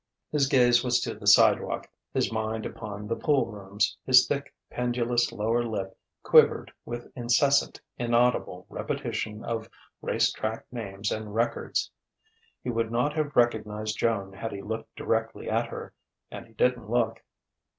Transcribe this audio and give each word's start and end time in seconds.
His 0.31 0.47
gaze 0.47 0.83
was 0.83 0.99
to 1.01 1.13
the 1.13 1.27
sidewalk, 1.27 1.87
his 2.11 2.31
mind 2.33 2.65
upon 2.65 3.05
the 3.05 3.15
poolrooms, 3.15 3.95
his 4.03 4.25
thick, 4.27 4.51
pendulous 4.71 5.31
lower 5.31 5.63
lip 5.63 5.95
quivered 6.23 6.73
with 6.85 7.11
incessant, 7.15 7.79
inaudible 7.99 8.65
repetition 8.67 9.45
of 9.45 9.69
race 10.01 10.31
track 10.31 10.65
names 10.71 11.11
and 11.11 11.35
records. 11.35 11.91
He 12.63 12.71
would 12.71 12.89
not 12.91 13.13
have 13.13 13.35
recognized 13.35 13.99
Joan 13.99 14.33
had 14.33 14.51
he 14.51 14.63
looked 14.63 14.95
directly 14.95 15.47
at 15.47 15.67
her. 15.67 15.93
And 16.31 16.47
he 16.47 16.53
didn't 16.53 16.89
look. 16.89 17.23